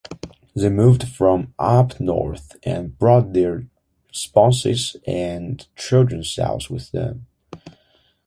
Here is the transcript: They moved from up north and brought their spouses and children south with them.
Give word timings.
They 0.55 0.69
moved 0.69 1.07
from 1.07 1.53
up 1.59 1.99
north 1.99 2.57
and 2.63 2.97
brought 2.97 3.33
their 3.33 3.67
spouses 4.11 4.95
and 5.05 5.63
children 5.75 6.23
south 6.23 6.71
with 6.71 6.89
them. 6.91 7.27